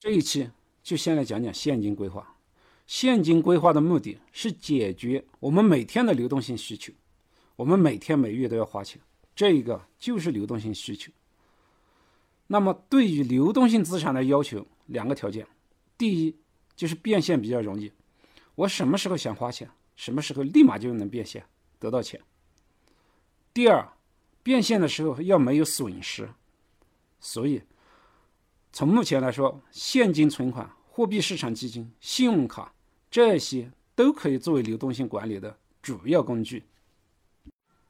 [0.00, 0.48] 这一期
[0.82, 2.34] 就先来讲讲现金规划。
[2.86, 6.90] 现金规划的目的是解决我们每天的流动性需求，
[7.54, 8.98] 我们每天每月都要花钱，
[9.36, 11.12] 这一个就是流动性需求。
[12.46, 15.46] 那么对于流动性资产的要求，两个条件：
[15.98, 16.34] 第一
[16.74, 17.92] 就是变现比较容易，
[18.54, 21.44] 我什么时候想花钱，什么时候立马就能变现
[21.78, 22.18] 得到钱；
[23.52, 23.86] 第二，
[24.42, 26.30] 变现的时候要没有损失。
[27.20, 27.60] 所以，
[28.72, 32.72] 从目前来说，现金存款、货币市场基金、信用卡
[33.10, 36.64] 这些都可以作为流动性管理的主要工具。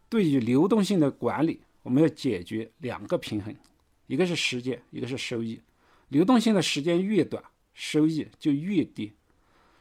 [0.08, 3.54] 对于流动性的管理，我们要解决两个平衡。
[4.06, 5.60] 一个是时间，一个是收益。
[6.08, 7.44] 流动性的时间越短，
[7.74, 9.12] 收益就越低。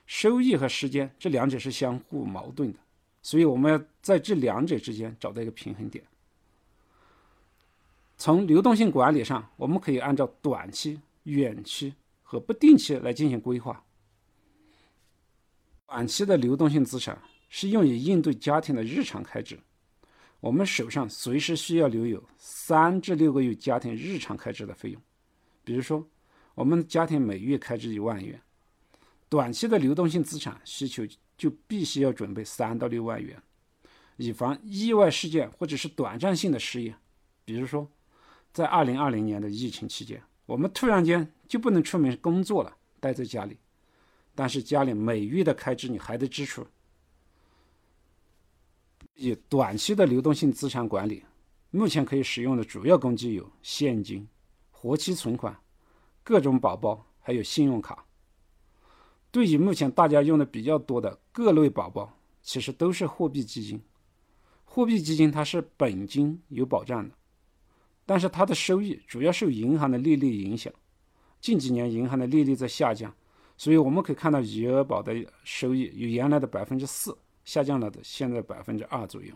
[0.05, 2.79] 收益和时间这两者是相互矛盾的，
[3.21, 6.03] 所以我们要在这两者之间找到一个平衡点。
[8.19, 13.81] 从流动性管理上，我们可以按照短期、远期和不定期来进行规划。
[15.87, 19.57] 短期的流动性资产是用于应对家庭的日常开支。
[20.41, 25.01] 我们手上随时需要留有三至六个月家庭日常开支的费用，
[25.63, 26.05] 比如说，
[26.55, 28.41] 我们家庭每月开支一万元，
[29.29, 31.03] 短期的流动性资产需求
[31.38, 33.41] 就必须要准备三到六万元，
[34.17, 36.94] 以防意外事件或者是短暂性的失业。
[37.44, 37.89] 比如说，
[38.52, 43.58] 在二零二零年的疫情期间，我们突然间就不能出门工作了，待在家里，
[44.36, 46.66] 但是家里每月的开支你还得支出。
[49.16, 51.23] 以短期的流动性资产管理，
[51.72, 54.28] 目前可以使用的主要工具有现金、
[54.72, 55.58] 活期存款、
[56.23, 58.06] 各种宝宝，还有信用卡。
[59.30, 63.80] 对于目前大家用的比较多的各类宝宝，其实都是货币基金。
[64.63, 67.13] 货币基金它是本金有保障的，
[68.09, 70.73] 但是它的收益主要受银行的利率影响。
[71.39, 73.13] 近几年银行的利率在下降，
[73.55, 77.16] 所以我们可以看到余额宝的收益由原来的百分之四。
[77.45, 79.31] 下降了的，现在百分之二左右，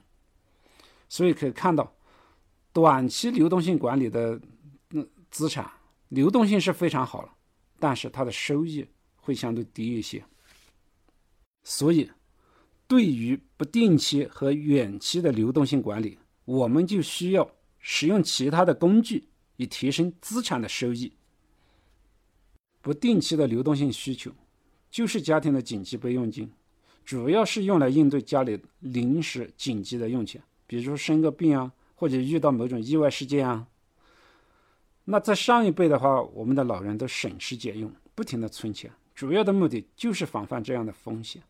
[1.07, 1.95] 所以可以看到，
[2.71, 4.41] 短期流动性管理的
[4.89, 5.69] 嗯资产
[6.09, 7.31] 流动性是非常好了，
[7.79, 8.83] 但是它的收益
[9.15, 10.23] 会相对低一些。
[11.63, 12.09] 所以，
[12.87, 17.49] 对于不定期和远期的流动性管理，我们就需要
[17.83, 19.27] 使用其他的工具
[19.57, 21.11] 以提升资产的收益。
[22.81, 24.31] 不定期的流动性需求
[24.89, 26.51] 就是家庭的紧急备用金。
[27.05, 33.67] 主要是用来应对家里临时紧急的用钱，比如说生个病啊，或者遇到某种意外事件啊。
[35.03, 41.43] 那在上一辈的话，我们的老人都省吃俭用，不停的存钱，主要的目的就是防范这样的风险。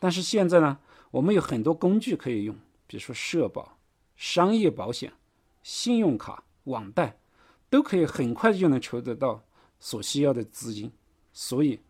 [0.00, 0.76] 但是现在呢，
[1.12, 2.56] 我们有很多工具可以用，
[2.88, 3.78] 比如说社保、
[4.16, 5.12] 商业保险、
[5.62, 7.18] 信用卡、网贷，
[7.68, 9.44] 都可以很快就能筹得到
[9.78, 10.92] 所需要的资金，
[11.32, 11.80] 所以。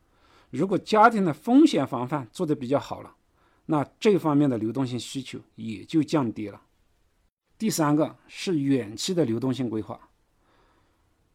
[0.50, 3.16] 如果家庭的风险防范做得比较好了，
[3.65, 6.61] 那这方面的流动性需求也就降低了。
[7.56, 10.11] 第三个是远期的流动性规划。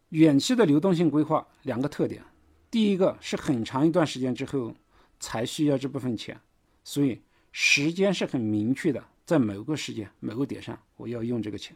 [0.09, 2.23] 远期的流动性规划两个特点：
[2.69, 4.71] 第一个是很长一段时间之后
[5.19, 6.39] 才需要这部分钱，
[6.83, 7.19] 所以
[7.51, 11.75] 时间是很明确的，在某个时间某个点上我要用这个钱；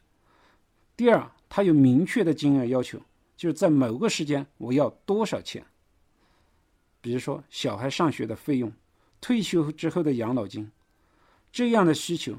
[0.95, 2.99] 第二，它有明确的金额要求，
[3.35, 5.65] 就是在某个时间我要多少钱。
[7.01, 8.71] 比如说，小孩上学的费用、
[9.19, 10.71] 退休之后的养老金，
[11.51, 12.37] 这样的需求，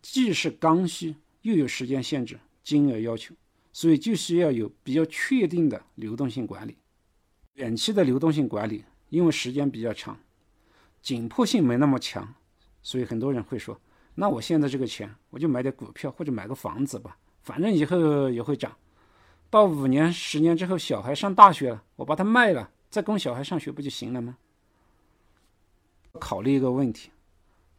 [0.00, 3.34] 既是刚需，又有时间限制、金额要求，
[3.72, 6.76] 所以就需要有比较确定的流动性管理。
[7.54, 10.18] 远期的流动性管理，因为时间比较长，
[11.02, 12.34] 紧迫性没那么强，
[12.82, 13.80] 所以很多人会说
[14.14, 18.76] ：“那我现在这个钱，我就买点股票或者买个房子吧，反正以后也会涨。
[19.50, 24.36] 到五年、十年之后，小孩上大学了，我把它卖了。”再供小孩上学不就行了吗？
[26.20, 27.10] 考虑一个问题：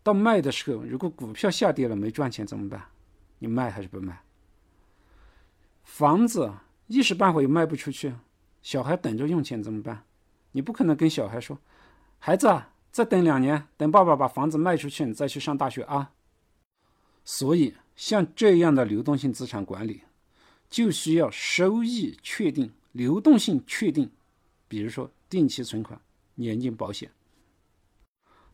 [0.02, 2.84] 到卖的时候，如果股票下跌了没赚钱怎么办？
[3.38, 4.24] 你卖还是不卖？
[5.84, 6.52] 房子
[6.88, 8.16] 一时半会又卖不出去，
[8.64, 10.04] 小孩等着用钱怎么办？
[10.52, 11.60] 你不可能跟小孩说
[12.18, 16.12] ：“孩子啊，再等两年，等爸爸把房子卖出去，你再去上大学啊。”
[17.24, 20.02] 所以，像这样的流动性资产管理，
[20.70, 24.12] 就需要收益确定、流动性确定。
[24.68, 26.02] 比如说定期存款、
[26.36, 27.12] 年金保险、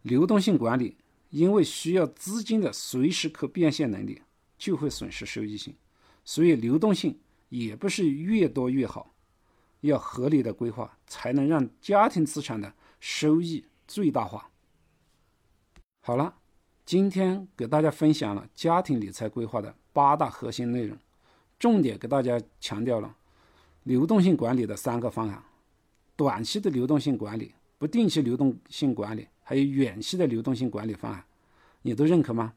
[0.01, 0.97] 流动性管理，
[1.29, 4.21] 因为需要资金的随时可变现能力，
[4.57, 5.73] 就会损失收益性，
[6.25, 9.13] 所以流动性也不是越多越好，
[9.81, 14.51] 要合理的规划，才能让家庭资产的收益最大化。
[16.01, 16.38] 好了，
[16.89, 20.97] 今天给大家分享了家庭理财规划的八大核心内容，
[21.59, 23.15] 重点给大家强调了
[23.83, 25.43] 流动性管理的三个方案。
[26.15, 31.23] 短期的流动性管理、不定期流动性管理，还有远期的流动性管理方案，
[31.83, 32.55] 你都认可吗？